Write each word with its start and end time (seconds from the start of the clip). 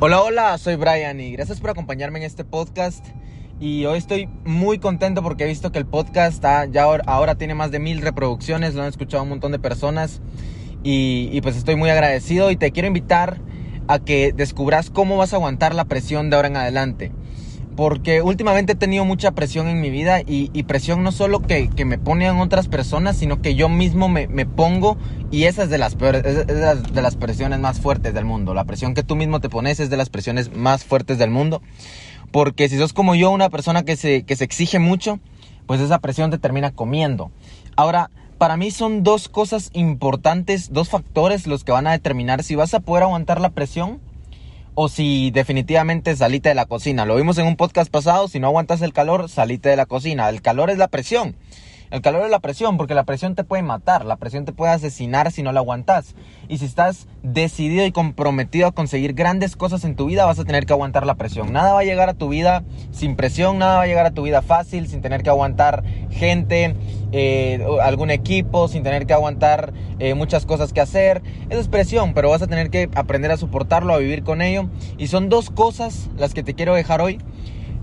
Hola, 0.00 0.22
hola, 0.22 0.56
soy 0.58 0.76
Brian 0.76 1.18
y 1.18 1.32
gracias 1.32 1.58
por 1.60 1.70
acompañarme 1.70 2.20
en 2.20 2.24
este 2.24 2.44
podcast. 2.44 3.04
Y 3.58 3.84
hoy 3.84 3.98
estoy 3.98 4.28
muy 4.44 4.78
contento 4.78 5.24
porque 5.24 5.42
he 5.42 5.46
visto 5.48 5.72
que 5.72 5.80
el 5.80 5.86
podcast 5.86 6.40
ya 6.70 6.84
ahora, 6.84 7.34
tiene 7.34 7.56
más 7.56 7.72
de 7.72 7.80
mil 7.80 8.00
reproducciones, 8.00 8.76
lo 8.76 8.82
han 8.82 8.88
escuchado 8.90 9.24
un 9.24 9.30
montón 9.30 9.50
de 9.50 9.58
personas 9.58 10.20
y, 10.84 11.40
pues 11.40 11.56
estoy 11.56 11.74
muy 11.74 11.90
agradecido 11.90 12.52
y 12.52 12.56
te 12.56 12.70
quiero 12.70 12.86
invitar 12.86 13.40
a 13.88 13.98
que 13.98 14.32
descubras 14.32 14.90
cómo 14.90 15.16
vas 15.16 15.32
a 15.32 15.36
aguantar 15.36 15.74
la 15.74 15.86
presión 15.86 16.30
de 16.30 16.36
ahora 16.36 16.46
en 16.46 16.56
adelante 16.58 17.10
porque 17.74 18.22
últimamente 18.22 18.74
he 18.74 18.76
tenido 18.76 19.04
mucha 19.04 19.32
presión 19.32 19.66
en 19.66 19.80
mi 19.80 19.90
vida 19.90 20.20
y, 20.24 20.62
presión 20.62 21.02
no 21.02 21.10
solo 21.10 21.42
que, 21.42 21.70
que, 21.70 21.84
me 21.84 21.98
ponen 21.98 22.36
otras 22.38 22.68
personas, 22.68 23.16
sino 23.16 23.42
que 23.42 23.56
yo 23.56 23.68
mismo 23.68 24.08
me, 24.08 24.28
me 24.28 24.46
pongo 24.46 24.96
y 25.30 25.44
esa 25.44 25.64
es 25.64 25.70
de 25.70 25.78
las, 25.78 25.96
de 25.98 27.02
las 27.02 27.16
presiones 27.16 27.58
más 27.58 27.80
fuertes 27.80 28.14
del 28.14 28.24
mundo. 28.24 28.54
La 28.54 28.64
presión 28.64 28.94
que 28.94 29.02
tú 29.02 29.16
mismo 29.16 29.40
te 29.40 29.48
pones 29.48 29.80
es 29.80 29.90
de 29.90 29.96
las 29.96 30.08
presiones 30.08 30.54
más 30.54 30.84
fuertes 30.84 31.18
del 31.18 31.30
mundo, 31.30 31.62
porque 32.30 32.68
si 32.68 32.78
sos 32.78 32.92
como 32.92 33.14
yo, 33.14 33.30
una 33.30 33.50
persona 33.50 33.84
que 33.84 33.96
se, 33.96 34.22
que 34.22 34.36
se 34.36 34.44
exige 34.44 34.78
mucho, 34.78 35.20
pues 35.66 35.80
esa 35.80 35.98
presión 35.98 36.30
te 36.30 36.38
termina 36.38 36.70
comiendo. 36.70 37.30
Ahora, 37.76 38.10
para 38.38 38.56
mí 38.56 38.70
son 38.70 39.02
dos 39.02 39.28
cosas 39.28 39.70
importantes, 39.74 40.72
dos 40.72 40.88
factores 40.88 41.46
los 41.46 41.64
que 41.64 41.72
van 41.72 41.86
a 41.86 41.92
determinar 41.92 42.42
si 42.42 42.54
vas 42.54 42.72
a 42.72 42.80
poder 42.80 43.02
aguantar 43.02 43.40
la 43.40 43.50
presión 43.50 44.00
o 44.74 44.88
si 44.88 45.32
definitivamente 45.32 46.14
salite 46.14 46.48
de 46.48 46.54
la 46.54 46.66
cocina. 46.66 47.04
Lo 47.04 47.16
vimos 47.16 47.36
en 47.38 47.46
un 47.46 47.56
podcast 47.56 47.90
pasado, 47.90 48.28
si 48.28 48.38
no 48.38 48.46
aguantas 48.46 48.80
el 48.80 48.92
calor, 48.92 49.28
salite 49.28 49.68
de 49.68 49.76
la 49.76 49.86
cocina. 49.86 50.28
El 50.28 50.40
calor 50.40 50.70
es 50.70 50.78
la 50.78 50.86
presión. 50.86 51.34
El 51.90 52.02
calor 52.02 52.24
es 52.24 52.30
la 52.30 52.40
presión, 52.40 52.76
porque 52.76 52.94
la 52.94 53.04
presión 53.04 53.34
te 53.34 53.44
puede 53.44 53.62
matar, 53.62 54.04
la 54.04 54.16
presión 54.16 54.44
te 54.44 54.52
puede 54.52 54.72
asesinar 54.72 55.32
si 55.32 55.42
no 55.42 55.52
la 55.52 55.60
aguantas. 55.60 56.14
Y 56.48 56.58
si 56.58 56.66
estás 56.66 57.08
decidido 57.22 57.86
y 57.86 57.92
comprometido 57.92 58.66
a 58.66 58.72
conseguir 58.72 59.14
grandes 59.14 59.56
cosas 59.56 59.84
en 59.84 59.96
tu 59.96 60.06
vida, 60.06 60.26
vas 60.26 60.38
a 60.38 60.44
tener 60.44 60.66
que 60.66 60.74
aguantar 60.74 61.06
la 61.06 61.14
presión. 61.14 61.52
Nada 61.52 61.72
va 61.72 61.80
a 61.80 61.84
llegar 61.84 62.08
a 62.10 62.14
tu 62.14 62.28
vida 62.28 62.62
sin 62.90 63.16
presión, 63.16 63.58
nada 63.58 63.76
va 63.76 63.82
a 63.82 63.86
llegar 63.86 64.04
a 64.04 64.10
tu 64.10 64.22
vida 64.22 64.42
fácil, 64.42 64.86
sin 64.86 65.00
tener 65.00 65.22
que 65.22 65.30
aguantar 65.30 65.82
gente, 66.10 66.74
eh, 67.12 67.64
algún 67.82 68.10
equipo, 68.10 68.68
sin 68.68 68.82
tener 68.82 69.06
que 69.06 69.14
aguantar 69.14 69.72
eh, 69.98 70.12
muchas 70.12 70.44
cosas 70.44 70.74
que 70.74 70.82
hacer. 70.82 71.22
Eso 71.48 71.60
es 71.60 71.68
presión, 71.68 72.12
pero 72.12 72.28
vas 72.28 72.42
a 72.42 72.46
tener 72.46 72.68
que 72.68 72.90
aprender 72.94 73.30
a 73.30 73.38
soportarlo, 73.38 73.94
a 73.94 73.98
vivir 73.98 74.24
con 74.24 74.42
ello. 74.42 74.68
Y 74.98 75.06
son 75.06 75.30
dos 75.30 75.48
cosas 75.48 76.10
las 76.18 76.34
que 76.34 76.42
te 76.42 76.54
quiero 76.54 76.74
dejar 76.74 77.00
hoy 77.00 77.18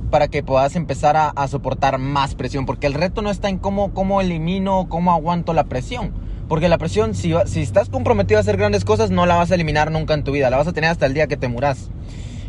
para 0.09 0.27
que 0.27 0.43
puedas 0.43 0.75
empezar 0.75 1.15
a, 1.17 1.47
soportar 1.47 1.97
más 1.97 2.35
presión. 2.35 2.65
Porque 2.65 2.87
el 2.87 2.93
reto 2.93 3.21
no 3.21 3.29
está 3.29 3.49
en 3.49 3.57
cómo, 3.57 3.93
cómo 3.93 4.21
elimino, 4.21 4.87
cómo 4.89 5.11
aguanto 5.11 5.53
la 5.53 5.65
presión. 5.65 6.13
Porque 6.47 6.69
la 6.69 6.77
presión, 6.77 7.15
si, 7.15 7.33
si 7.45 7.61
estás 7.61 7.89
comprometido 7.89 8.37
a 8.37 8.41
hacer 8.41 8.57
grandes 8.57 8.85
cosas, 8.85 9.11
no 9.11 9.25
la 9.25 9.35
vas 9.35 9.51
a 9.51 9.55
eliminar 9.55 9.91
nunca 9.91 10.13
en 10.13 10.23
tu 10.23 10.31
vida. 10.31 10.49
La 10.49 10.57
vas 10.57 10.67
a 10.67 10.73
tener 10.73 10.89
hasta 10.89 11.05
el 11.05 11.13
día 11.13 11.27
que 11.27 11.37
te 11.37 11.47
muras. 11.47 11.89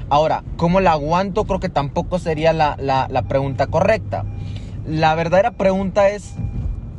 Ahora, 0.09 0.45
¿cómo 0.57 0.81
la 0.81 0.93
aguanto? 0.93 1.45
Creo 1.45 1.61
que 1.61 1.69
tampoco 1.69 2.19
sería 2.19 2.53
la, 2.53 2.77
la 2.79 3.23
pregunta 3.23 3.67
correcta. 3.67 4.25
La 4.87 5.15
verdadera 5.15 5.51
pregunta 5.51 6.11
es, 6.11 6.35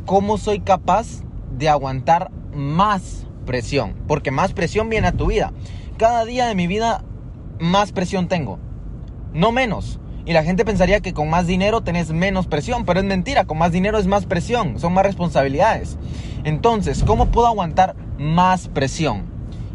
¿cómo 0.05 0.37
soy 0.37 0.59
capaz 0.59 1.21
de 1.57 1.69
aguantar 1.69 2.31
más 2.53 3.25
presión? 3.45 3.95
Porque 4.07 4.31
más 4.31 4.51
presión 4.51 4.89
viene 4.89 5.07
a 5.07 5.13
tu 5.13 5.27
vida. 5.27 5.53
Cada 5.97 6.25
día 6.25 6.47
de 6.47 6.55
mi 6.55 6.67
vida, 6.67 7.03
más 7.59 7.91
presión 7.91 8.27
tengo. 8.27 8.59
No 9.33 9.51
menos. 9.51 9.99
Y 10.27 10.33
la 10.33 10.43
gente 10.43 10.65
pensaría 10.65 10.99
que 10.99 11.13
con 11.13 11.29
más 11.29 11.47
dinero 11.47 11.79
tenés 11.79 12.11
menos 12.11 12.47
presión, 12.47 12.83
pero 12.83 12.99
es 12.99 13.05
mentira, 13.05 13.45
con 13.45 13.57
más 13.57 13.71
dinero 13.71 13.97
es 13.97 14.07
más 14.07 14.25
presión, 14.25 14.77
son 14.77 14.93
más 14.93 15.05
responsabilidades. 15.05 15.97
Entonces, 16.43 17.05
¿cómo 17.05 17.27
puedo 17.27 17.47
aguantar 17.47 17.95
más 18.17 18.67
presión? 18.67 19.23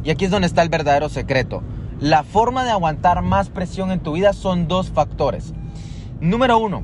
Y 0.05 0.11
aquí 0.11 0.27
es 0.27 0.31
donde 0.31 0.47
está 0.47 0.61
el 0.61 0.69
verdadero 0.69 1.09
secreto. 1.09 1.63
La 2.01 2.23
forma 2.23 2.65
de 2.65 2.71
aguantar 2.71 3.23
más 3.23 3.49
presión 3.49 3.91
en 3.93 4.01
tu 4.01 4.13
vida 4.13 4.35
son 4.35 4.69
dos 4.69 4.91
factores. 4.91 5.55
Número 6.21 6.59
uno, 6.59 6.83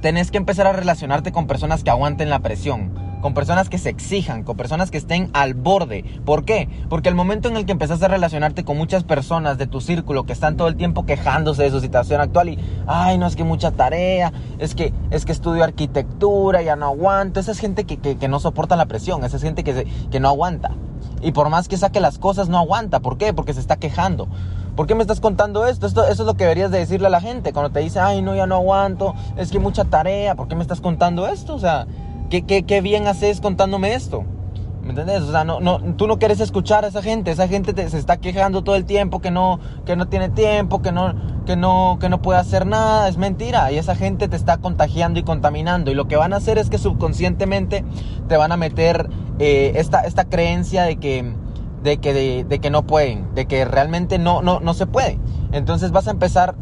tenés 0.00 0.30
que 0.30 0.38
empezar 0.38 0.66
a 0.66 0.72
relacionarte 0.72 1.32
con 1.32 1.46
personas 1.46 1.84
que 1.84 1.90
aguanten 1.90 2.30
la 2.30 2.38
presión 2.38 3.05
con 3.26 3.34
personas 3.34 3.68
que 3.68 3.78
se 3.78 3.88
exijan, 3.88 4.44
con 4.44 4.56
personas 4.56 4.92
que 4.92 4.98
estén 4.98 5.30
al 5.32 5.54
borde. 5.54 6.04
¿Por 6.24 6.44
qué? 6.44 6.68
Porque 6.88 7.08
el 7.08 7.16
momento 7.16 7.48
en 7.48 7.56
el 7.56 7.66
que 7.66 7.72
empezás 7.72 8.00
a 8.04 8.06
relacionarte 8.06 8.62
con 8.62 8.76
muchas 8.76 9.02
personas 9.02 9.58
de 9.58 9.66
tu 9.66 9.80
círculo 9.80 10.22
que 10.26 10.32
están 10.32 10.56
todo 10.56 10.68
el 10.68 10.76
tiempo 10.76 11.06
quejándose 11.06 11.64
de 11.64 11.70
su 11.72 11.80
situación 11.80 12.20
actual 12.20 12.50
y, 12.50 12.58
ay, 12.86 13.18
no 13.18 13.26
es 13.26 13.34
que 13.34 13.42
mucha 13.42 13.72
tarea, 13.72 14.32
es 14.60 14.76
que, 14.76 14.94
es 15.10 15.24
que 15.24 15.32
estudio 15.32 15.64
arquitectura, 15.64 16.62
ya 16.62 16.76
no 16.76 16.86
aguanto, 16.86 17.40
esa 17.40 17.50
es 17.50 17.58
gente 17.58 17.82
que, 17.82 17.98
que, 17.98 18.28
no 18.28 18.38
soporta 18.38 18.76
la 18.76 18.86
presión, 18.86 19.24
esa 19.24 19.38
es 19.38 19.42
gente 19.42 19.64
que, 19.64 19.88
que 20.08 20.20
no 20.20 20.28
aguanta. 20.28 20.70
Y 21.20 21.32
por 21.32 21.48
más 21.48 21.66
que 21.66 21.76
saque 21.76 21.98
las 21.98 22.18
cosas, 22.18 22.48
no 22.48 22.58
aguanta. 22.58 23.00
¿Por 23.00 23.18
qué? 23.18 23.34
Porque 23.34 23.54
se 23.54 23.58
está 23.58 23.74
quejando. 23.74 24.28
¿Por 24.76 24.86
qué 24.86 24.94
me 24.94 25.00
estás 25.00 25.18
contando 25.18 25.66
esto? 25.66 25.88
esto? 25.88 26.04
Eso 26.04 26.22
es 26.22 26.26
lo 26.26 26.34
que 26.34 26.44
deberías 26.44 26.70
de 26.70 26.78
decirle 26.78 27.08
a 27.08 27.10
la 27.10 27.20
gente. 27.20 27.52
Cuando 27.52 27.70
te 27.70 27.80
dice, 27.80 27.98
ay, 27.98 28.22
no, 28.22 28.36
ya 28.36 28.46
no 28.46 28.54
aguanto, 28.54 29.14
es 29.36 29.50
que 29.50 29.58
mucha 29.58 29.84
tarea, 29.84 30.36
¿por 30.36 30.46
qué 30.46 30.54
me 30.54 30.62
estás 30.62 30.80
contando 30.80 31.26
esto? 31.26 31.54
O 31.54 31.58
sea, 31.58 31.86
¿Qué, 32.28 32.80
bien 32.80 33.06
haces 33.06 33.40
contándome 33.40 33.94
esto? 33.94 34.24
¿Me 34.82 34.90
entiendes? 34.90 35.22
O 35.22 35.32
sea, 35.32 35.44
no, 35.44 35.60
no, 35.60 35.80
tú 35.96 36.06
no 36.06 36.18
quieres 36.18 36.40
escuchar 36.40 36.84
a 36.84 36.88
esa 36.88 37.02
gente. 37.02 37.30
Esa 37.30 37.48
gente 37.48 37.72
te, 37.72 37.88
se 37.90 37.98
está 37.98 38.18
quejando 38.18 38.62
todo 38.62 38.76
el 38.76 38.84
tiempo 38.84 39.20
que 39.20 39.30
no, 39.30 39.58
que 39.84 39.96
no 39.96 40.08
tiene 40.08 40.28
tiempo, 40.28 40.80
que 40.80 40.92
no, 40.92 41.14
que, 41.44 41.56
no, 41.56 41.98
que 42.00 42.08
no 42.08 42.22
puede 42.22 42.38
hacer 42.38 42.66
nada. 42.66 43.08
Es 43.08 43.16
mentira. 43.16 43.70
Y 43.72 43.78
esa 43.78 43.96
gente 43.96 44.28
te 44.28 44.36
está 44.36 44.58
contagiando 44.58 45.18
y 45.18 45.22
contaminando. 45.22 45.90
Y 45.90 45.94
lo 45.94 46.06
que 46.06 46.16
van 46.16 46.32
a 46.32 46.36
hacer 46.36 46.58
es 46.58 46.70
que 46.70 46.78
subconscientemente 46.78 47.84
te 48.28 48.36
van 48.36 48.52
a 48.52 48.56
meter 48.56 49.08
eh, 49.38 49.72
esta, 49.76 50.02
esta 50.02 50.24
creencia 50.24 50.84
de 50.84 50.96
que, 50.96 51.32
de, 51.82 51.98
que, 51.98 52.44
de, 52.44 52.58
que 52.58 52.70
no 52.70 52.86
pueden, 52.86 53.34
de 53.34 53.46
que 53.46 53.64
realmente 53.64 54.18
no, 54.18 54.42
no, 54.42 54.60
no 54.60 54.74
se 54.74 54.86
puede. 54.86 55.18
Entonces 55.52 55.90
vas 55.90 56.06
a 56.06 56.12
empezar 56.12 56.54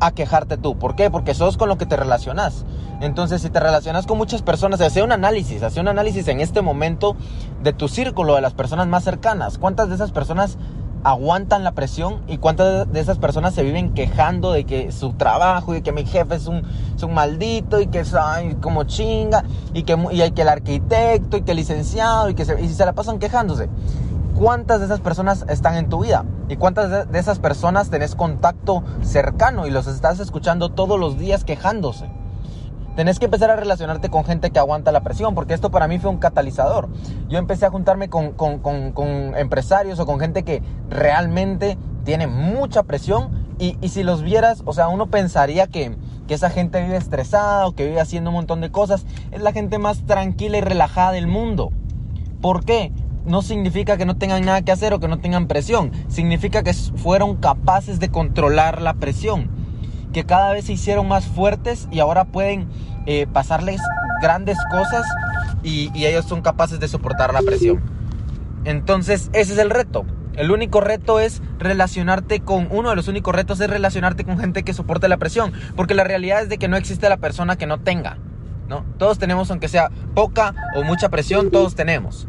a 0.00 0.12
quejarte 0.12 0.56
tú. 0.56 0.78
¿Por 0.78 0.96
qué? 0.96 1.10
Porque 1.10 1.34
sos 1.34 1.56
con 1.56 1.68
lo 1.68 1.78
que 1.78 1.86
te 1.86 1.96
relacionas. 1.96 2.64
Entonces, 3.00 3.42
si 3.42 3.50
te 3.50 3.60
relacionas 3.60 4.06
con 4.06 4.18
muchas 4.18 4.42
personas, 4.42 4.80
hace 4.80 5.02
un 5.02 5.12
análisis, 5.12 5.62
hace 5.62 5.80
un 5.80 5.88
análisis 5.88 6.28
en 6.28 6.40
este 6.40 6.62
momento 6.62 7.16
de 7.62 7.72
tu 7.72 7.88
círculo, 7.88 8.34
de 8.34 8.40
las 8.40 8.54
personas 8.54 8.86
más 8.86 9.04
cercanas. 9.04 9.58
¿Cuántas 9.58 9.88
de 9.88 9.96
esas 9.96 10.12
personas 10.12 10.58
aguantan 11.04 11.64
la 11.64 11.72
presión 11.72 12.22
y 12.28 12.38
cuántas 12.38 12.90
de 12.90 12.98
esas 12.98 13.18
personas 13.18 13.54
se 13.54 13.62
viven 13.62 13.92
quejando 13.92 14.52
de 14.52 14.64
que 14.64 14.90
su 14.90 15.12
trabajo 15.12 15.74
y 15.76 15.82
que 15.82 15.92
mi 15.92 16.06
jefe 16.06 16.34
es 16.34 16.46
un, 16.46 16.62
un 17.02 17.14
maldito 17.14 17.78
y 17.80 17.88
que 17.88 18.00
es 18.00 18.14
como 18.62 18.84
chinga 18.84 19.44
y 19.74 19.82
que, 19.82 19.98
y 20.12 20.30
que 20.30 20.42
el 20.42 20.48
arquitecto 20.48 21.36
y 21.36 21.42
que 21.42 21.50
el 21.50 21.58
licenciado 21.58 22.30
y 22.30 22.34
que 22.34 22.46
se, 22.46 22.60
y 22.60 22.68
se 22.70 22.86
la 22.86 22.94
pasan 22.94 23.18
quejándose? 23.18 23.68
¿Cuántas 24.34 24.80
de 24.80 24.86
esas 24.86 24.98
personas 24.98 25.44
están 25.48 25.76
en 25.76 25.88
tu 25.88 26.02
vida? 26.02 26.24
¿Y 26.48 26.56
cuántas 26.56 27.10
de 27.10 27.18
esas 27.18 27.38
personas 27.38 27.90
tenés 27.90 28.16
contacto 28.16 28.82
cercano 29.00 29.64
y 29.64 29.70
los 29.70 29.86
estás 29.86 30.18
escuchando 30.18 30.70
todos 30.70 30.98
los 30.98 31.16
días 31.18 31.44
quejándose? 31.44 32.10
Tenés 32.96 33.20
que 33.20 33.26
empezar 33.26 33.50
a 33.50 33.56
relacionarte 33.56 34.08
con 34.08 34.24
gente 34.24 34.50
que 34.50 34.58
aguanta 34.58 34.90
la 34.90 35.02
presión, 35.02 35.36
porque 35.36 35.54
esto 35.54 35.70
para 35.70 35.86
mí 35.86 36.00
fue 36.00 36.10
un 36.10 36.18
catalizador. 36.18 36.88
Yo 37.28 37.38
empecé 37.38 37.66
a 37.66 37.70
juntarme 37.70 38.08
con, 38.08 38.32
con, 38.32 38.58
con, 38.58 39.36
empresarios 39.36 40.00
o 40.00 40.06
con 40.06 40.18
gente 40.18 40.42
que 40.42 40.62
realmente 40.90 41.78
tiene 42.04 42.26
mucha 42.26 42.82
presión 42.82 43.46
y, 43.60 43.78
y, 43.80 43.90
si 43.90 44.02
los 44.02 44.22
vieras, 44.22 44.62
o 44.64 44.72
sea, 44.72 44.88
uno 44.88 45.06
pensaría 45.06 45.68
que, 45.68 45.96
que 46.26 46.34
esa 46.34 46.50
gente 46.50 46.82
vive 46.82 46.96
estresada 46.96 47.68
o 47.68 47.72
que 47.72 47.86
vive 47.86 48.00
haciendo 48.00 48.30
un 48.30 48.34
montón 48.34 48.60
de 48.60 48.72
cosas. 48.72 49.06
Es 49.30 49.42
la 49.42 49.52
gente 49.52 49.78
más 49.78 50.04
tranquila 50.06 50.58
y 50.58 50.60
relajada 50.60 51.12
del 51.12 51.28
mundo. 51.28 51.70
¿Por 52.40 52.64
qué? 52.64 52.92
No 53.26 53.42
significa 53.42 53.96
que 53.96 54.06
no 54.06 54.16
tengan 54.16 54.44
nada 54.44 54.62
que 54.62 54.72
hacer 54.72 54.92
o 54.92 55.00
que 55.00 55.08
no 55.08 55.18
tengan 55.18 55.46
presión. 55.46 55.92
Significa 56.08 56.62
que 56.62 56.72
fueron 56.72 57.36
capaces 57.36 58.00
de 58.00 58.10
controlar 58.10 58.82
la 58.82 58.94
presión. 58.94 59.48
Que 60.12 60.24
cada 60.24 60.52
vez 60.52 60.66
se 60.66 60.72
hicieron 60.74 61.08
más 61.08 61.26
fuertes 61.26 61.88
y 61.90 62.00
ahora 62.00 62.24
pueden 62.24 62.68
eh, 63.06 63.26
pasarles 63.32 63.80
grandes 64.22 64.58
cosas 64.70 65.06
y, 65.62 65.90
y 65.94 66.06
ellos 66.06 66.24
son 66.26 66.42
capaces 66.42 66.78
de 66.80 66.88
soportar 66.88 67.32
la 67.32 67.42
presión. 67.42 67.82
Entonces, 68.64 69.30
ese 69.32 69.54
es 69.54 69.58
el 69.58 69.70
reto. 69.70 70.04
El 70.34 70.50
único 70.50 70.80
reto 70.80 71.20
es 71.20 71.42
relacionarte 71.58 72.40
con, 72.40 72.68
uno 72.70 72.90
de 72.90 72.96
los 72.96 73.08
únicos 73.08 73.34
retos 73.34 73.60
es 73.60 73.70
relacionarte 73.70 74.24
con 74.24 74.38
gente 74.38 74.64
que 74.64 74.74
soporte 74.74 75.08
la 75.08 75.16
presión. 75.16 75.52
Porque 75.76 75.94
la 75.94 76.04
realidad 76.04 76.42
es 76.42 76.48
de 76.48 76.58
que 76.58 76.68
no 76.68 76.76
existe 76.76 77.08
la 77.08 77.16
persona 77.16 77.56
que 77.56 77.66
no 77.66 77.80
tenga. 77.80 78.18
¿no? 78.68 78.84
Todos 78.98 79.18
tenemos, 79.18 79.50
aunque 79.50 79.68
sea 79.68 79.90
poca 80.14 80.54
o 80.76 80.82
mucha 80.82 81.08
presión, 81.08 81.50
todos 81.50 81.74
tenemos. 81.74 82.26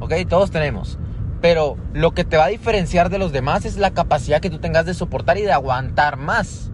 ¿Ok? 0.00 0.14
Todos 0.28 0.50
tenemos. 0.50 0.98
Pero 1.40 1.76
lo 1.92 2.12
que 2.12 2.24
te 2.24 2.36
va 2.36 2.46
a 2.46 2.48
diferenciar 2.48 3.10
de 3.10 3.18
los 3.18 3.32
demás 3.32 3.64
es 3.64 3.76
la 3.76 3.92
capacidad 3.92 4.40
que 4.40 4.50
tú 4.50 4.58
tengas 4.58 4.86
de 4.86 4.94
soportar 4.94 5.38
y 5.38 5.42
de 5.42 5.52
aguantar 5.52 6.16
más 6.16 6.70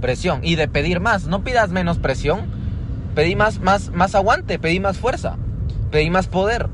presión 0.00 0.40
y 0.42 0.56
de 0.56 0.68
pedir 0.68 1.00
más. 1.00 1.26
No 1.26 1.44
pidas 1.44 1.70
menos 1.70 1.98
presión, 1.98 2.46
pedí 3.14 3.36
más, 3.36 3.60
más, 3.60 3.90
más 3.90 4.14
aguante, 4.14 4.58
pedí 4.58 4.80
más 4.80 4.98
fuerza, 4.98 5.36
pedí 5.90 6.10
más 6.10 6.28
poder. 6.28 6.68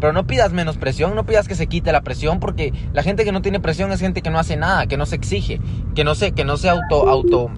Pero 0.00 0.12
no 0.12 0.26
pidas 0.26 0.52
menos 0.52 0.76
presión, 0.76 1.14
no 1.14 1.24
pidas 1.24 1.48
que 1.48 1.54
se 1.54 1.68
quite 1.68 1.90
la 1.90 2.02
presión, 2.02 2.38
porque 2.38 2.72
la 2.92 3.02
gente 3.02 3.24
que 3.24 3.32
no 3.32 3.40
tiene 3.40 3.60
presión 3.60 3.90
es 3.92 4.00
gente 4.00 4.20
que 4.20 4.28
no 4.28 4.38
hace 4.38 4.56
nada, 4.56 4.86
que 4.86 4.98
no 4.98 5.06
se 5.06 5.16
exige, 5.16 5.58
que 5.94 6.04
no 6.04 6.14
se, 6.14 6.32
que 6.32 6.44
no 6.44 6.58
se 6.58 6.68
auto, 6.68 7.08
auto, 7.08 7.50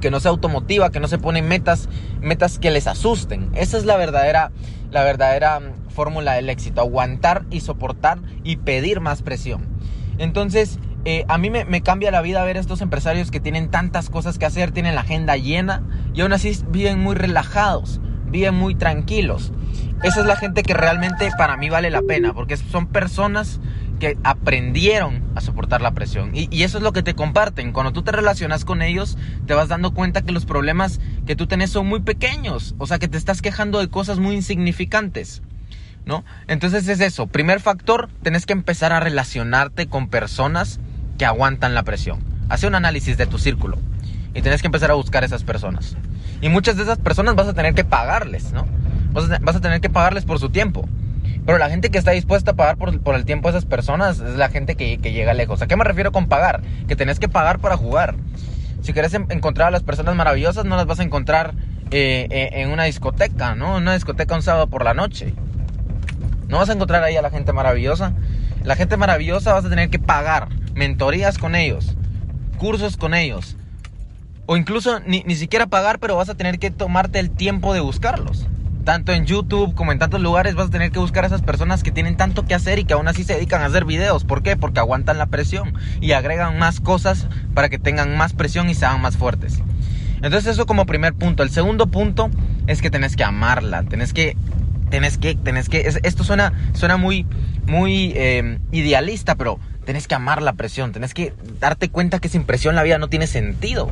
que 0.00 0.10
no 0.10 0.18
se 0.18 0.28
automotiva, 0.28 0.90
que 0.90 1.00
no 1.00 1.08
se 1.08 1.18
pone 1.18 1.42
metas, 1.42 1.90
metas 2.22 2.58
que 2.58 2.70
les 2.70 2.86
asusten. 2.86 3.50
Esa 3.54 3.76
es 3.76 3.84
la 3.84 3.98
verdadera, 3.98 4.50
la 4.90 5.04
verdadera 5.04 5.60
fórmula 5.94 6.34
del 6.34 6.50
éxito, 6.50 6.82
aguantar 6.82 7.44
y 7.50 7.60
soportar 7.60 8.18
y 8.42 8.56
pedir 8.56 9.00
más 9.00 9.22
presión. 9.22 9.66
Entonces, 10.18 10.78
eh, 11.06 11.24
a 11.28 11.36
mí 11.38 11.50
me, 11.50 11.82
cambia 11.82 12.10
la 12.10 12.22
vida 12.22 12.44
ver 12.44 12.56
estos 12.56 12.80
empresarios 12.80 13.30
que 13.30 13.40
tienen 13.40 13.70
tantas 13.70 14.08
cosas 14.08 14.38
que 14.38 14.46
hacer, 14.46 14.70
tienen 14.70 14.94
la 14.94 15.02
agenda 15.02 15.36
llena 15.36 15.82
y 16.14 16.22
aún 16.22 16.32
así 16.32 16.56
viven 16.68 16.98
muy 16.98 17.14
relajados, 17.14 18.00
viven 18.26 18.54
muy 18.54 18.74
tranquilos. 18.74 19.52
Esa 20.02 20.20
es 20.20 20.26
la 20.26 20.36
gente 20.36 20.62
que 20.62 20.74
realmente 20.74 21.30
para 21.36 21.56
mí 21.56 21.68
vale 21.68 21.90
la 21.90 22.02
pena, 22.02 22.32
porque 22.32 22.56
son 22.56 22.86
personas 22.86 23.60
que 24.00 24.18
aprendieron 24.24 25.22
a 25.34 25.40
soportar 25.40 25.82
la 25.82 25.92
presión. 25.92 26.30
Y, 26.34 26.62
eso 26.62 26.78
es 26.78 26.84
lo 26.84 26.92
que 26.92 27.02
te 27.02 27.14
comparten. 27.14 27.72
Cuando 27.72 27.92
tú 27.92 28.02
te 28.02 28.12
relacionas 28.12 28.64
con 28.64 28.82
ellos, 28.82 29.18
te 29.46 29.54
vas 29.54 29.68
dando 29.68 29.92
cuenta 29.94 30.22
que 30.22 30.32
los 30.32 30.46
problemas 30.46 31.00
que 31.26 31.36
tú 31.36 31.46
tenés 31.46 31.70
son 31.70 31.86
muy 31.86 32.00
pequeños. 32.00 32.74
O 32.78 32.86
sea, 32.86 32.98
que 32.98 33.08
te 33.08 33.18
estás 33.18 33.42
quejando 33.42 33.78
de 33.78 33.88
cosas 33.88 34.18
muy 34.18 34.34
insignificantes. 34.34 35.42
¿No? 36.06 36.24
Entonces 36.48 36.86
es 36.88 37.00
eso. 37.00 37.26
Primer 37.26 37.60
factor, 37.60 38.08
tenés 38.22 38.44
que 38.46 38.52
empezar 38.52 38.92
a 38.92 39.00
relacionarte 39.00 39.86
con 39.86 40.08
personas 40.08 40.80
que 41.18 41.24
aguantan 41.24 41.74
la 41.74 41.82
presión. 41.82 42.22
Hace 42.48 42.66
un 42.66 42.74
análisis 42.74 43.16
de 43.16 43.26
tu 43.26 43.38
círculo. 43.38 43.78
Y 44.34 44.42
tenés 44.42 44.60
que 44.60 44.68
empezar 44.68 44.90
a 44.90 44.94
buscar 44.94 45.24
esas 45.24 45.44
personas. 45.44 45.96
Y 46.40 46.48
muchas 46.48 46.76
de 46.76 46.82
esas 46.82 46.98
personas 46.98 47.36
vas 47.36 47.48
a 47.48 47.54
tener 47.54 47.74
que 47.74 47.84
pagarles, 47.84 48.52
¿no? 48.52 48.66
vas 49.14 49.56
a, 49.56 49.60
tener 49.60 49.80
que 49.80 49.88
pagarles 49.88 50.24
por 50.24 50.40
su 50.40 50.50
tiempo. 50.50 50.88
Pero 51.46 51.58
la 51.58 51.70
gente 51.70 51.90
que 51.90 51.98
está 51.98 52.10
dispuesta 52.10 52.52
a 52.52 52.54
pagar 52.54 52.76
por, 52.76 53.14
el 53.14 53.24
tiempo 53.24 53.50
de 53.50 53.58
esas 53.58 53.68
personas 53.68 54.18
es 54.18 54.36
la 54.36 54.48
gente 54.48 54.74
que, 54.74 54.96
llega 54.96 55.34
lejos. 55.34 55.62
¿A 55.62 55.66
qué 55.66 55.76
me 55.76 55.84
refiero 55.84 56.10
con 56.10 56.26
pagar? 56.26 56.62
Que 56.88 56.96
tenés 56.96 57.20
que 57.20 57.28
pagar 57.28 57.60
para 57.60 57.76
jugar. 57.76 58.16
Si 58.82 58.92
querés 58.92 59.14
encontrar 59.14 59.68
a 59.68 59.70
las 59.70 59.82
personas 59.82 60.14
maravillosas, 60.16 60.64
no 60.64 60.76
las 60.76 60.86
vas 60.86 61.00
a 61.00 61.04
encontrar 61.04 61.54
eh, 61.90 62.26
eh, 62.30 62.48
en 62.52 62.70
una 62.70 62.84
discoteca, 62.84 63.54
¿no? 63.54 63.76
En 63.76 63.82
una 63.82 63.94
discoteca 63.94 64.34
un 64.34 64.42
sábado 64.42 64.66
por 64.66 64.84
la 64.84 64.94
noche. 64.94 65.32
No 66.48 66.58
vas 66.58 66.68
a 66.68 66.72
encontrar 66.72 67.02
ahí 67.02 67.16
a 67.16 67.22
la 67.22 67.30
gente 67.30 67.52
maravillosa. 67.52 68.12
La 68.62 68.76
gente 68.76 68.96
maravillosa 68.96 69.52
vas 69.52 69.64
a 69.64 69.70
tener 69.70 69.90
que 69.90 69.98
pagar 69.98 70.48
mentorías 70.74 71.38
con 71.38 71.54
ellos, 71.54 71.94
cursos 72.58 72.96
con 72.96 73.14
ellos. 73.14 73.56
O 74.46 74.56
incluso 74.56 75.00
ni, 75.00 75.22
ni 75.24 75.36
siquiera 75.36 75.66
pagar, 75.66 75.98
pero 75.98 76.16
vas 76.16 76.28
a 76.28 76.34
tener 76.34 76.58
que 76.58 76.70
tomarte 76.70 77.18
el 77.18 77.30
tiempo 77.30 77.74
de 77.74 77.80
buscarlos 77.80 78.46
tanto 78.84 79.12
en 79.12 79.24
YouTube 79.24 79.74
como 79.74 79.92
en 79.92 79.98
tantos 79.98 80.20
lugares 80.20 80.54
vas 80.54 80.68
a 80.68 80.70
tener 80.70 80.92
que 80.92 80.98
buscar 80.98 81.24
a 81.24 81.26
esas 81.26 81.42
personas 81.42 81.82
que 81.82 81.90
tienen 81.90 82.16
tanto 82.16 82.44
que 82.44 82.54
hacer 82.54 82.78
y 82.78 82.84
que 82.84 82.92
aún 82.92 83.08
así 83.08 83.24
se 83.24 83.34
dedican 83.34 83.62
a 83.62 83.66
hacer 83.66 83.84
videos. 83.84 84.24
¿Por 84.24 84.42
qué? 84.42 84.56
Porque 84.56 84.78
aguantan 84.78 85.18
la 85.18 85.26
presión 85.26 85.74
y 86.00 86.12
agregan 86.12 86.58
más 86.58 86.80
cosas 86.80 87.26
para 87.54 87.68
que 87.68 87.78
tengan 87.78 88.16
más 88.16 88.34
presión 88.34 88.68
y 88.68 88.74
sean 88.74 89.00
más 89.00 89.16
fuertes. 89.16 89.62
Entonces 90.16 90.46
eso 90.52 90.66
como 90.66 90.86
primer 90.86 91.14
punto. 91.14 91.42
El 91.42 91.50
segundo 91.50 91.86
punto 91.86 92.30
es 92.66 92.82
que 92.82 92.90
tenés 92.90 93.16
que 93.16 93.24
amarla, 93.24 93.82
tenés 93.82 94.12
que, 94.12 94.36
tenés 94.94 95.18
que, 95.18 95.34
tenés 95.34 95.68
que, 95.68 95.92
esto 96.04 96.22
suena, 96.22 96.52
suena 96.72 96.96
muy, 96.96 97.26
muy 97.66 98.12
em, 98.14 98.60
idealista, 98.70 99.34
pero 99.34 99.58
tenés 99.84 100.06
que 100.06 100.14
amar 100.14 100.40
la 100.40 100.52
presión, 100.52 100.92
tenés 100.92 101.14
que 101.14 101.34
darte 101.58 101.88
cuenta 101.88 102.20
que 102.20 102.28
sin 102.28 102.44
presión 102.44 102.76
la 102.76 102.84
vida 102.84 102.98
no 102.98 103.08
tiene 103.08 103.26
sentido. 103.26 103.90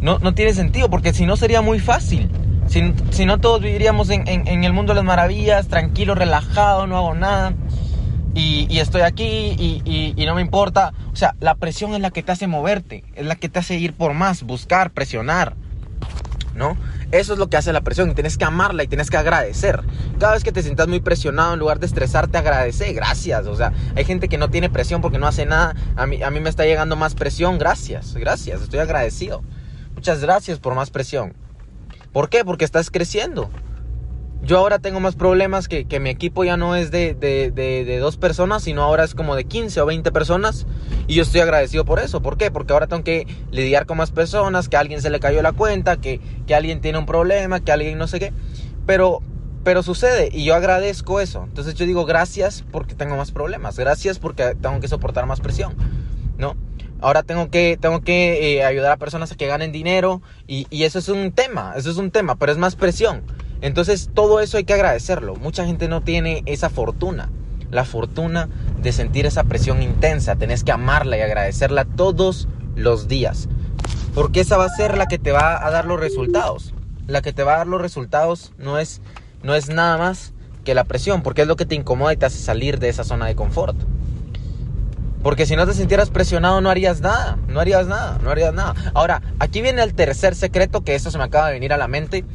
No, 0.00 0.20
no 0.20 0.32
tiene 0.32 0.54
sentido 0.54 0.88
porque 0.88 1.12
si 1.12 1.26
no 1.26 1.36
sería 1.36 1.62
muy 1.62 1.80
fácil. 1.80 2.30
Si, 2.68 3.26
no 3.26 3.38
todos 3.38 3.60
viviríamos 3.60 4.08
en, 4.08 4.28
el 4.64 4.72
mundo 4.72 4.92
de 4.92 4.98
las 4.98 5.04
maravillas, 5.04 5.66
tranquilo, 5.66 6.14
relajado, 6.14 6.86
no 6.86 6.96
hago 6.96 7.16
nada. 7.16 7.52
Y, 8.36 8.78
estoy 8.78 9.02
aquí 9.02 9.24
y, 9.26 10.24
no 10.26 10.36
me 10.36 10.42
importa. 10.42 10.92
O 11.12 11.16
sea, 11.16 11.34
la 11.40 11.56
presión 11.56 11.92
es 11.94 12.00
la 12.00 12.12
que 12.12 12.22
te 12.22 12.30
hace 12.30 12.46
moverte, 12.46 13.02
es 13.16 13.26
la 13.26 13.34
que 13.34 13.48
te 13.48 13.58
hace 13.58 13.74
ir 13.74 13.94
por 13.94 14.14
más, 14.14 14.44
buscar, 14.44 14.92
presionar. 14.92 15.56
¿No? 16.54 16.76
Eso 17.12 17.32
es 17.32 17.38
lo 17.38 17.48
que 17.48 17.56
hace 17.56 17.72
la 17.72 17.82
presión 17.82 18.10
y 18.10 18.14
tienes 18.14 18.38
que 18.38 18.44
amarla 18.44 18.82
y 18.84 18.88
tienes 18.88 19.10
que 19.10 19.16
agradecer. 19.16 19.82
Cada 20.18 20.34
vez 20.34 20.44
que 20.44 20.52
te 20.52 20.62
sientas 20.62 20.88
muy 20.88 21.00
presionado, 21.00 21.54
en 21.54 21.60
lugar 21.60 21.78
de 21.78 21.86
estresarte, 21.86 22.38
agradece, 22.38 22.92
gracias. 22.92 23.46
O 23.46 23.56
sea, 23.56 23.72
hay 23.94 24.04
gente 24.04 24.28
que 24.28 24.38
no 24.38 24.50
tiene 24.50 24.70
presión 24.70 25.00
porque 25.00 25.18
no 25.18 25.26
hace 25.26 25.46
nada. 25.46 25.74
A 25.96 26.06
mí, 26.06 26.22
a 26.22 26.30
mí 26.30 26.40
me 26.40 26.50
está 26.50 26.64
llegando 26.64 26.96
más 26.96 27.14
presión, 27.14 27.58
gracias, 27.58 28.14
gracias, 28.14 28.62
estoy 28.62 28.80
agradecido. 28.80 29.42
Muchas 29.94 30.20
gracias 30.20 30.58
por 30.58 30.74
más 30.74 30.90
presión. 30.90 31.34
¿Por 32.12 32.28
qué? 32.28 32.44
Porque 32.44 32.64
estás 32.64 32.90
creciendo. 32.90 33.50
Yo 34.44 34.58
ahora 34.58 34.78
tengo 34.78 35.00
más 35.00 35.16
problemas 35.16 35.68
que, 35.68 35.86
mi 36.00 36.10
equipo 36.10 36.44
ya 36.44 36.58
no 36.58 36.76
es 36.76 36.90
de, 36.90 37.98
dos 37.98 38.18
personas, 38.18 38.62
sino 38.62 38.82
ahora 38.82 39.04
es 39.04 39.14
como 39.14 39.36
de 39.36 39.44
15 39.44 39.80
o 39.80 39.86
20 39.86 40.12
personas. 40.12 40.66
Y 41.06 41.14
yo 41.14 41.22
estoy 41.22 41.40
agradecido 41.40 41.86
por 41.86 41.98
eso. 41.98 42.20
¿Por 42.20 42.36
qué? 42.36 42.50
Porque 42.50 42.74
ahora 42.74 42.86
tengo 42.86 43.02
que 43.04 43.26
lidiar 43.50 43.86
con 43.86 43.96
más 43.96 44.10
personas, 44.10 44.68
que 44.68 44.76
a 44.76 44.80
alguien 44.80 45.00
se 45.00 45.08
le 45.08 45.18
cayó 45.18 45.40
la 45.40 45.52
cuenta, 45.52 45.96
que, 45.96 46.20
que 46.46 46.54
alguien 46.54 46.82
tiene 46.82 46.98
un 46.98 47.06
problema, 47.06 47.60
que 47.60 47.72
alguien 47.72 47.96
no 47.96 48.06
sé 48.06 48.20
qué. 48.20 48.34
Pero, 48.84 49.22
pero 49.62 49.82
sucede 49.82 50.28
y 50.30 50.44
yo 50.44 50.54
agradezco 50.54 51.20
eso. 51.20 51.44
Entonces 51.44 51.74
yo 51.74 51.86
digo 51.86 52.04
gracias 52.04 52.64
porque 52.70 52.94
tengo 52.94 53.16
más 53.16 53.32
problemas. 53.32 53.78
Gracias 53.78 54.18
porque 54.18 54.54
tengo 54.60 54.78
que 54.78 54.88
soportar 54.88 55.24
más 55.24 55.40
presión. 55.40 55.74
¿No? 56.36 56.54
Ahora 57.00 57.22
tengo 57.22 57.48
que, 57.48 57.78
tengo 57.80 58.02
que 58.02 58.56
eh, 58.56 58.64
ayudar 58.64 58.92
a 58.92 58.96
personas 58.98 59.32
a 59.32 59.36
que 59.36 59.46
ganen 59.46 59.72
dinero 59.72 60.20
y, 60.46 60.66
y, 60.68 60.84
eso 60.84 60.98
es 60.98 61.08
un 61.08 61.32
tema, 61.32 61.74
eso 61.76 61.90
es 61.90 61.96
un 61.98 62.10
tema, 62.10 62.36
pero 62.36 62.52
es 62.52 62.56
más 62.56 62.76
presión. 62.76 63.22
Entonces 63.64 64.10
todo 64.12 64.40
eso 64.40 64.58
hay 64.58 64.64
que 64.64 64.74
agradecerlo. 64.74 65.36
Mucha 65.36 65.64
gente 65.64 65.88
no 65.88 66.02
tiene 66.02 66.42
esa 66.44 66.68
fortuna, 66.68 67.30
la 67.70 67.86
fortuna 67.86 68.50
de 68.82 68.92
sentir 68.92 69.24
esa 69.24 69.44
presión 69.44 69.82
intensa. 69.82 70.36
Tenés 70.36 70.64
que 70.64 70.72
amarla 70.72 71.16
y 71.16 71.22
agradecerla 71.22 71.86
todos 71.86 72.46
los 72.76 73.08
días. 73.08 73.48
Porque 74.14 74.40
esa 74.40 74.58
va 74.58 74.66
a 74.66 74.68
ser 74.68 74.98
la 74.98 75.06
que 75.06 75.18
te 75.18 75.32
va 75.32 75.66
a 75.66 75.70
dar 75.70 75.86
los 75.86 75.98
resultados. 75.98 76.74
La 77.06 77.22
que 77.22 77.32
te 77.32 77.42
va 77.42 77.54
a 77.54 77.58
dar 77.58 77.66
los 77.66 77.80
resultados 77.80 78.52
no 78.58 78.78
es, 78.78 79.00
no 79.42 79.54
es 79.54 79.70
nada 79.70 79.96
más 79.96 80.34
que 80.62 80.74
la 80.74 80.84
presión, 80.84 81.22
porque 81.22 81.40
es 81.40 81.48
lo 81.48 81.56
que 81.56 81.64
te 81.64 81.74
incomoda 81.74 82.12
y 82.12 82.18
te 82.18 82.26
hace 82.26 82.40
salir 82.40 82.78
de 82.78 82.90
esa 82.90 83.02
zona 83.02 83.24
de 83.24 83.34
confort. 83.34 83.78
Porque 85.22 85.46
si 85.46 85.56
no 85.56 85.66
te 85.66 85.72
sintieras 85.72 86.10
presionado 86.10 86.60
no 86.60 86.68
harías 86.68 87.00
nada, 87.00 87.38
no 87.48 87.60
harías 87.60 87.86
nada, 87.86 88.18
no 88.22 88.28
harías 88.28 88.52
nada. 88.52 88.74
Ahora, 88.92 89.22
aquí 89.38 89.62
viene 89.62 89.82
el 89.82 89.94
tercer 89.94 90.34
secreto, 90.34 90.84
que 90.84 90.94
eso 90.94 91.10
se 91.10 91.16
me 91.16 91.24
acaba 91.24 91.46
de 91.46 91.54
venir 91.54 91.72
a 91.72 91.78
la 91.78 91.88
mente, 91.88 92.26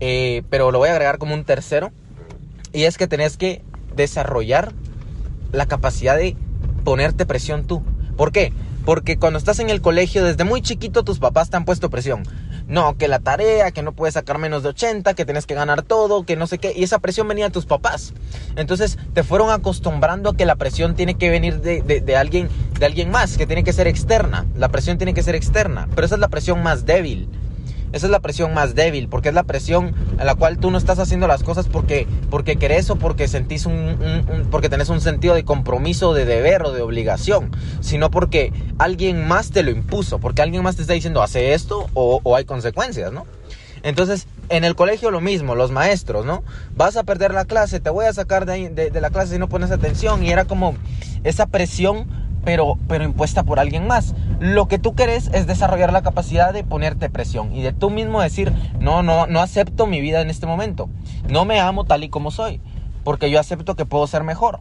eh, 0.00 0.42
pero 0.50 0.70
lo 0.70 0.78
voy 0.78 0.88
a 0.88 0.92
agregar 0.92 1.18
como 1.18 1.34
un 1.34 1.44
tercero. 1.44 1.92
Y 2.72 2.84
es 2.84 2.98
que 2.98 3.06
tenés 3.06 3.36
que 3.36 3.62
desarrollar 3.94 4.72
la 5.52 5.66
capacidad 5.66 6.16
de 6.16 6.36
ponerte 6.84 7.26
presión 7.26 7.66
tú. 7.66 7.82
¿Por 8.16 8.32
qué? 8.32 8.52
Porque 8.84 9.18
cuando 9.18 9.38
estás 9.38 9.58
en 9.58 9.70
el 9.70 9.80
colegio, 9.80 10.24
desde 10.24 10.44
muy 10.44 10.62
chiquito 10.62 11.02
tus 11.02 11.18
papás 11.18 11.50
te 11.50 11.56
han 11.56 11.64
puesto 11.64 11.90
presión. 11.90 12.22
No, 12.68 12.96
que 12.96 13.06
la 13.06 13.20
tarea, 13.20 13.70
que 13.70 13.82
no 13.82 13.92
puedes 13.92 14.14
sacar 14.14 14.38
menos 14.38 14.64
de 14.64 14.70
80, 14.70 15.14
que 15.14 15.24
tienes 15.24 15.46
que 15.46 15.54
ganar 15.54 15.82
todo, 15.82 16.24
que 16.24 16.36
no 16.36 16.46
sé 16.46 16.58
qué. 16.58 16.72
Y 16.74 16.82
esa 16.82 16.98
presión 16.98 17.28
venía 17.28 17.46
de 17.46 17.50
tus 17.52 17.66
papás. 17.66 18.12
Entonces 18.56 18.98
te 19.12 19.22
fueron 19.22 19.50
acostumbrando 19.50 20.30
a 20.30 20.36
que 20.36 20.46
la 20.46 20.56
presión 20.56 20.96
tiene 20.96 21.14
que 21.14 21.30
venir 21.30 21.60
de, 21.60 21.82
de, 21.82 22.16
alguien, 22.16 22.48
de 22.78 22.86
alguien 22.86 23.10
más, 23.10 23.36
que 23.36 23.46
tiene 23.46 23.62
que 23.62 23.72
ser 23.72 23.86
externa. 23.86 24.46
La 24.56 24.68
presión 24.68 24.98
tiene 24.98 25.14
que 25.14 25.22
ser 25.22 25.36
externa. 25.36 25.88
Pero 25.94 26.06
esa 26.06 26.16
es 26.16 26.20
la 26.20 26.28
presión 26.28 26.62
más 26.62 26.86
débil. 26.86 27.28
Esa 27.96 28.06
es 28.06 28.10
la 28.12 28.20
presión 28.20 28.52
más 28.52 28.74
débil, 28.74 29.08
porque 29.08 29.30
es 29.30 29.34
la 29.34 29.44
presión 29.44 29.94
a 30.18 30.24
la 30.24 30.34
cual 30.34 30.58
tú 30.58 30.70
no 30.70 30.76
estás 30.76 30.98
haciendo 30.98 31.26
las 31.26 31.42
cosas 31.42 31.66
porque, 31.66 32.06
porque 32.30 32.56
querés 32.56 32.90
o 32.90 32.96
porque 32.96 33.26
sentís 33.26 33.64
un, 33.64 34.46
porque 34.50 34.68
tenés 34.68 34.90
un 34.90 35.00
sentido 35.00 35.34
de 35.34 35.44
compromiso, 35.44 36.12
de 36.12 36.26
deber 36.26 36.62
o 36.64 36.72
de 36.72 36.82
obligación, 36.82 37.50
sino 37.80 38.10
porque 38.10 38.52
alguien 38.78 39.26
más 39.26 39.50
te 39.50 39.62
lo 39.62 39.70
impuso, 39.70 40.18
porque 40.18 40.42
alguien 40.42 40.62
más 40.62 40.76
te 40.76 40.82
está 40.82 40.92
diciendo 40.92 41.22
hace 41.22 41.54
esto 41.54 41.88
o, 41.94 42.36
hay 42.36 42.44
consecuencias, 42.44 43.12
¿no? 43.12 43.26
Entonces, 43.82 44.26
en 44.50 44.64
el 44.64 44.74
colegio 44.74 45.10
lo 45.10 45.22
mismo, 45.22 45.54
los 45.54 45.70
maestros, 45.70 46.26
¿no? 46.26 46.42
Vas 46.76 46.98
a 46.98 47.04
perder 47.04 47.32
la 47.32 47.46
clase, 47.46 47.80
te 47.80 47.88
voy 47.88 48.04
a 48.04 48.12
sacar 48.12 48.44
de, 48.44 48.68
de 48.68 49.00
la 49.00 49.10
clase 49.10 49.34
si 49.34 49.38
no 49.38 49.48
pones 49.48 49.70
atención. 49.70 50.22
Y 50.22 50.30
era 50.30 50.44
como 50.44 50.74
esa 51.24 51.46
presión 51.46 52.06
pero, 52.46 52.78
pero 52.86 53.02
impuesta 53.02 53.42
por 53.42 53.58
alguien 53.58 53.88
más. 53.88 54.14
Lo 54.38 54.68
que 54.68 54.78
tú 54.78 54.94
querés 54.94 55.28
es 55.34 55.48
desarrollar 55.48 55.92
la 55.92 56.02
capacidad 56.02 56.54
de 56.54 56.62
ponerte 56.62 57.10
presión 57.10 57.52
y 57.52 57.60
de 57.60 57.72
tú 57.72 57.90
mismo 57.90 58.20
decir, 58.22 58.52
no, 58.78 59.02
no, 59.02 59.26
no 59.26 59.40
acepto 59.40 59.88
mi 59.88 60.00
vida 60.00 60.20
en 60.20 60.30
este 60.30 60.46
momento. 60.46 60.88
No 61.28 61.44
me 61.44 61.58
amo 61.58 61.82
tal 61.82 62.04
y 62.04 62.08
como 62.08 62.30
soy, 62.30 62.60
porque 63.02 63.32
yo 63.32 63.40
acepto 63.40 63.74
que 63.74 63.84
puedo 63.84 64.06
ser 64.06 64.22
mejor. 64.22 64.60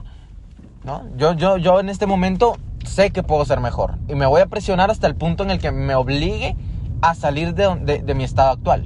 ¿no? 0.84 1.04
Yo, 1.16 1.34
yo, 1.34 1.58
yo 1.58 1.80
en 1.80 1.90
este 1.90 2.08
momento 2.08 2.58
sé 2.84 3.12
que 3.12 3.22
puedo 3.22 3.46
ser 3.46 3.60
mejor 3.60 4.00
y 4.08 4.16
me 4.16 4.26
voy 4.26 4.42
a 4.42 4.48
presionar 4.48 4.90
hasta 4.90 5.06
el 5.06 5.14
punto 5.14 5.44
en 5.44 5.52
el 5.52 5.60
que 5.60 5.72
me 5.72 5.94
obligue 5.94 6.56
a 7.02 7.14
salir 7.14 7.54
de, 7.54 8.16
mi 8.16 8.24
estado 8.24 8.50
actual. 8.50 8.86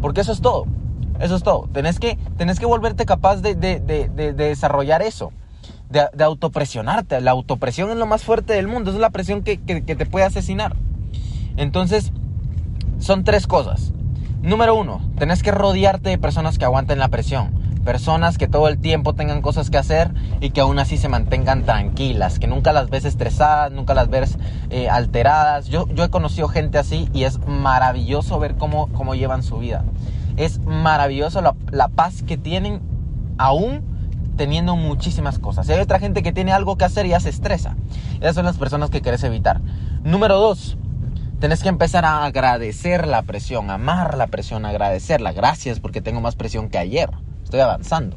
Porque 0.00 0.22
eso 0.22 0.32
es 0.32 0.40
todo. 0.40 0.64
Eso 1.20 1.36
es 1.36 1.42
todo. 1.42 1.68
Tenés 1.74 2.00
que, 2.00 2.16
tenés 2.38 2.58
que 2.58 2.64
volverte 2.64 3.04
capaz 3.04 3.42
de, 3.42 3.54
de 3.54 4.32
desarrollar 4.32 5.02
eso 5.02 5.30
de, 5.90 6.24
autopresionarte. 6.24 7.20
La 7.20 7.32
autopresión 7.32 7.90
es 7.90 7.96
lo 7.96 8.06
más 8.06 8.22
fuerte 8.22 8.52
del 8.54 8.68
mundo, 8.68 8.90
es 8.90 8.98
la 8.98 9.10
presión 9.10 9.42
que, 9.42 9.58
que 9.58 9.96
te 9.96 10.06
puede 10.06 10.24
asesinar. 10.24 10.76
Entonces, 11.56 12.12
son 12.98 13.24
tres 13.24 13.46
cosas. 13.46 13.92
Número 14.42 14.74
uno, 14.74 15.00
tenés 15.18 15.42
que 15.42 15.52
rodearte 15.52 16.10
de 16.10 16.18
personas 16.18 16.58
que 16.58 16.64
aguanten 16.64 16.98
la 16.98 17.08
presión. 17.08 17.64
Personas 17.84 18.38
que 18.38 18.48
todo 18.48 18.68
el 18.68 18.78
tiempo 18.78 19.14
tengan 19.14 19.42
cosas 19.42 19.70
que 19.70 19.78
hacer 19.78 20.10
y 20.40 20.50
que 20.50 20.60
aún 20.60 20.78
así 20.78 20.96
se 20.96 21.08
mantengan 21.08 21.64
tranquilas, 21.64 22.38
que 22.38 22.46
nunca 22.46 22.72
las 22.72 22.88
ves 22.88 23.04
estresadas, 23.04 23.72
nunca 23.72 23.94
las 23.94 24.08
ves 24.08 24.38
eh, 24.70 24.88
alteradas. 24.88 25.68
Yo, 25.68 25.86
yo 25.88 26.04
he 26.04 26.10
conocido 26.10 26.48
gente 26.48 26.78
así 26.78 27.08
y 27.12 27.24
es 27.24 27.38
maravilloso 27.46 28.38
ver 28.38 28.56
cómo, 28.56 28.88
cómo 28.88 29.14
llevan 29.14 29.42
su 29.42 29.58
vida. 29.58 29.84
Es 30.36 30.60
maravilloso 30.60 31.40
la, 31.40 31.54
la 31.70 31.88
paz 31.88 32.22
que 32.22 32.36
tienen 32.36 32.80
aún 33.38 33.93
teniendo 34.36 34.76
muchísimas 34.76 35.38
cosas. 35.38 35.68
hay 35.68 35.80
otra 35.80 35.98
gente 35.98 36.22
que 36.22 36.32
tiene 36.32 36.52
algo 36.52 36.76
que 36.76 36.84
hacer 36.84 37.06
y 37.06 37.10
ya 37.10 37.20
se 37.20 37.30
estresa. 37.30 37.76
Esas 38.20 38.34
son 38.34 38.44
las 38.44 38.56
personas 38.56 38.90
que 38.90 39.00
quieres 39.00 39.22
evitar. 39.24 39.60
Número 40.02 40.36
dos, 40.38 40.76
Tienes 41.44 41.62
que 41.62 41.68
empezar 41.68 42.06
a 42.06 42.24
agradecer 42.24 43.06
la 43.06 43.20
presión, 43.20 43.70
amar 43.70 44.16
la 44.16 44.28
presión, 44.28 44.64
agradecerla. 44.64 45.32
Gracias 45.32 45.78
porque 45.78 46.00
tengo 46.00 46.22
más 46.22 46.36
presión 46.36 46.70
que 46.70 46.78
ayer. 46.78 47.10
Estoy 47.42 47.60
avanzando. 47.60 48.16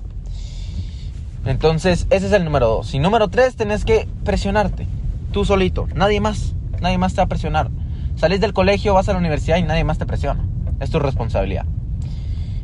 Entonces, 1.44 2.08
ese 2.10 2.28
es 2.28 2.32
el 2.32 2.46
número 2.46 2.70
dos. 2.70 2.94
Y 2.94 3.00
número 3.00 3.28
tres, 3.28 3.58
tenés 3.58 3.84
que 3.84 4.08
presionarte. 4.24 4.88
Tú 5.34 5.44
solito. 5.44 5.90
Nadie 5.94 6.22
más. 6.22 6.54
Nadie 6.80 6.98
más 6.98 7.16
te 7.16 7.18
va 7.18 7.24
a 7.24 7.28
presionar. 7.28 7.70
Salís 8.16 8.40
del 8.40 8.54
colegio, 8.54 8.94
vas 8.94 9.10
a 9.10 9.12
la 9.12 9.20
universidad 9.20 9.58
y 9.58 9.64
nadie 9.64 9.84
más 9.84 9.98
te 9.98 10.06
presiona. 10.06 10.46
Es 10.80 10.90
tu 10.90 11.00
responsabilidad. 11.00 11.66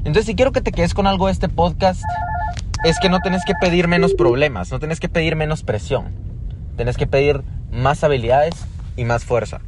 Entonces, 0.06 0.28
si 0.28 0.36
quiero 0.36 0.54
que 0.54 0.62
te 0.62 0.72
quedes 0.72 0.94
con 0.94 1.08
algo 1.08 1.26
de 1.26 1.34
este 1.34 1.50
podcast, 1.50 2.04
es 2.84 3.00
que 3.00 3.10
no 3.10 3.20
tenés 3.20 3.46
que 3.46 3.54
pedir 3.56 3.88
menos 3.88 4.14
problemas, 4.14 4.72
no 4.72 4.80
tenés 4.80 5.00
que 5.00 5.10
pedir 5.10 5.36
menos 5.36 5.64
presión. 5.64 6.14
Tenés 6.76 6.98
que 6.98 7.08
pedir 7.08 7.42
más 7.72 8.04
habilidades 8.04 8.56
y 8.98 9.06
más 9.06 9.24
fuerza. 9.24 9.62